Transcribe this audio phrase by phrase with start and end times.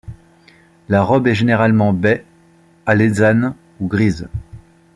[0.89, 2.25] La robe est généralement baie,
[2.87, 4.29] alezane ou grise.